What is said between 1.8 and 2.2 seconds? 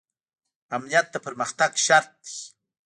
شرط